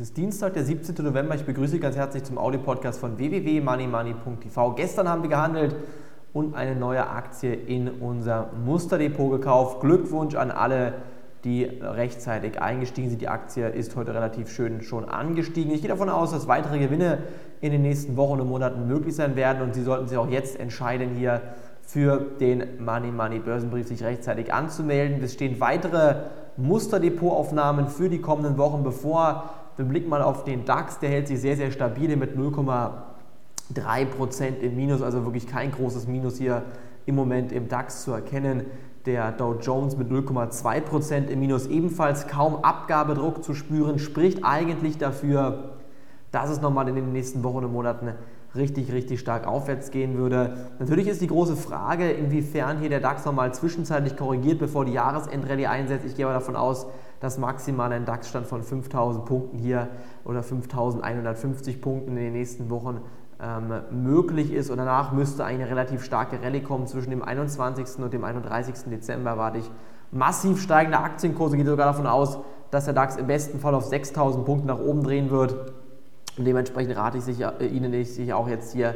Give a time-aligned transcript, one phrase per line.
[0.00, 1.04] Es ist Dienstag, der 17.
[1.04, 1.34] November.
[1.34, 4.72] Ich begrüße Sie ganz herzlich zum Audio-Podcast von www.moneymoney.tv.
[4.72, 5.76] Gestern haben wir gehandelt
[6.32, 9.82] und eine neue Aktie in unser Musterdepot gekauft.
[9.82, 10.94] Glückwunsch an alle,
[11.44, 13.20] die rechtzeitig eingestiegen sind.
[13.20, 15.70] Die Aktie ist heute relativ schön schon angestiegen.
[15.70, 17.18] Ich gehe davon aus, dass weitere Gewinne
[17.60, 20.58] in den nächsten Wochen und Monaten möglich sein werden und Sie sollten sich auch jetzt
[20.58, 21.42] entscheiden, hier
[21.82, 25.22] für den Money Money Börsenbrief sich rechtzeitig anzumelden.
[25.22, 26.14] Es stehen weitere
[26.56, 29.50] Musterdepotaufnahmen für die kommenden Wochen bevor.
[29.80, 34.76] Wir blicken mal auf den DAX, der hält sich sehr, sehr stabil mit 0,3% im
[34.76, 36.64] Minus, also wirklich kein großes Minus hier
[37.06, 38.66] im Moment im DAX zu erkennen.
[39.06, 45.76] Der Dow Jones mit 0,2% im Minus ebenfalls kaum Abgabedruck zu spüren, spricht eigentlich dafür,
[46.30, 48.12] dass es nochmal in den nächsten Wochen und Monaten
[48.54, 50.58] richtig, richtig stark aufwärts gehen würde.
[50.78, 55.68] Natürlich ist die große Frage, inwiefern hier der DAX nochmal zwischenzeitlich korrigiert, bevor die Jahresendrallye
[55.68, 56.04] einsetzt.
[56.04, 56.86] Ich gehe aber davon aus,
[57.20, 59.88] dass maximal ein DAX-Stand von 5000 Punkten hier
[60.24, 63.00] oder 5150 Punkten in den nächsten Wochen
[63.42, 64.70] ähm, möglich ist.
[64.70, 66.86] Und danach müsste eine relativ starke Rallye kommen.
[66.86, 68.02] Zwischen dem 21.
[68.02, 68.90] und dem 31.
[68.90, 69.70] Dezember erwarte ich
[70.10, 71.56] massiv steigende Aktienkurse.
[71.56, 72.38] Geht sogar davon aus,
[72.70, 75.72] dass der DAX im besten Fall auf 6000 Punkte nach oben drehen wird.
[76.38, 78.94] Und dementsprechend rate ich sich, äh, Ihnen sich auch jetzt hier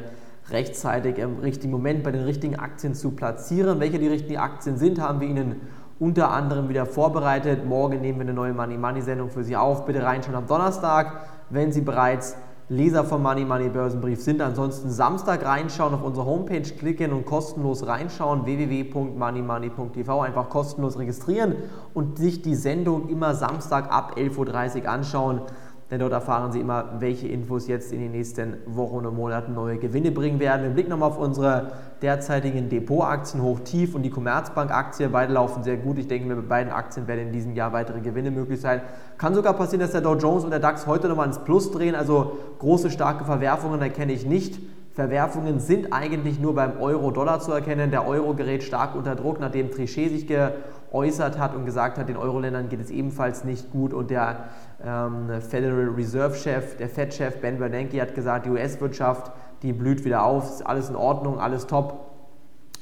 [0.51, 3.81] rechtzeitig im richtigen Moment bei den richtigen Aktien zu platzieren.
[3.81, 5.61] Welche die richtigen Aktien sind, haben wir Ihnen
[6.05, 7.65] unter anderem wieder vorbereitet.
[7.65, 9.87] Morgen nehmen wir eine neue Money Money Sendung für Sie auf.
[9.87, 12.37] Bitte reinschauen am Donnerstag, wenn Sie bereits
[12.69, 14.43] Leser vom Money Money Börsenbrief sind.
[14.43, 18.45] Ansonsten Samstag reinschauen, auf unsere Homepage klicken und kostenlos reinschauen.
[18.45, 21.55] www.moneymoney.tv einfach kostenlos registrieren
[21.95, 25.41] und sich die Sendung immer Samstag ab 11.30 Uhr anschauen
[25.95, 29.79] denn dort erfahren Sie immer, welche Infos jetzt in den nächsten Wochen und Monaten neue
[29.79, 30.65] Gewinne bringen werden.
[30.65, 31.71] Wir blicken nochmal auf unsere
[32.03, 35.09] derzeitigen Depotaktien hoch-tief und die Commerzbank-Aktie.
[35.09, 35.99] Beide laufen sehr gut.
[35.99, 38.81] Ich denke, mit beiden Aktien werden in diesem Jahr weitere Gewinne möglich sein.
[39.19, 41.95] Kann sogar passieren, dass der Dow Jones und der DAX heute nochmal ins Plus drehen.
[41.95, 44.59] Also große, starke Verwerfungen erkenne ich nicht.
[44.95, 47.93] Verwerfungen sind eigentlich nur beim Euro-Dollar zu erkennen.
[47.93, 50.27] Der Euro gerät stark unter Druck, nachdem Trichet sich
[50.95, 54.45] geäußert hat und gesagt hat, den Euro-Ländern geht es ebenfalls nicht gut und der
[54.85, 60.45] ähm, Federal Reserve-Chef, der Fed-Chef Ben Bernanke hat gesagt, die US-Wirtschaft, die blüht wieder auf,
[60.45, 62.13] ist alles in Ordnung, alles top.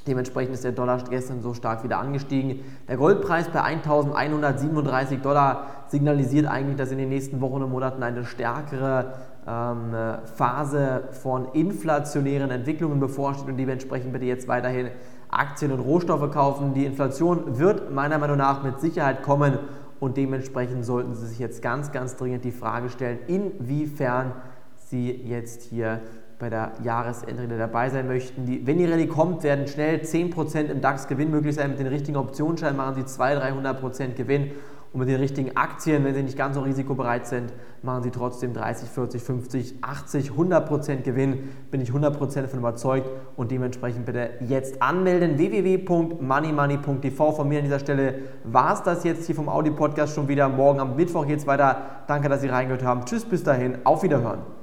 [0.05, 2.59] Dementsprechend ist der Dollar gestern so stark wieder angestiegen.
[2.87, 8.25] Der Goldpreis bei 1137 Dollar signalisiert eigentlich, dass in den nächsten Wochen und Monaten eine
[8.25, 9.13] stärkere
[9.47, 9.93] ähm,
[10.35, 14.89] Phase von inflationären Entwicklungen bevorsteht und dementsprechend bitte jetzt weiterhin
[15.29, 16.73] Aktien und Rohstoffe kaufen.
[16.73, 19.59] Die Inflation wird meiner Meinung nach mit Sicherheit kommen
[19.99, 24.33] und dementsprechend sollten Sie sich jetzt ganz, ganz dringend die Frage stellen, inwiefern
[24.75, 26.01] Sie jetzt hier
[26.39, 28.45] bei der Jahresendrede dabei sein möchten.
[28.45, 31.69] Die, wenn die Rallye kommt, werden schnell 10% im DAX Gewinn möglich sein.
[31.69, 34.51] Mit den richtigen Optionsscheinen machen Sie 200, 300% Gewinn
[34.93, 38.53] und mit den richtigen Aktien, wenn Sie nicht ganz so risikobereit sind, machen Sie trotzdem
[38.53, 41.49] 30, 40, 50, 80, 100% Gewinn.
[41.71, 45.39] Bin ich 100% davon überzeugt und dementsprechend bitte jetzt anmelden.
[45.39, 47.31] www.moneymoney.tv.
[47.31, 50.47] Von mir an dieser Stelle war es das jetzt hier vom Audi-Podcast schon wieder.
[50.47, 52.03] Morgen am Mittwoch geht es weiter.
[52.05, 53.03] Danke, dass Sie reingehört haben.
[53.05, 53.79] Tschüss, bis dahin.
[53.85, 54.62] Auf Wiederhören.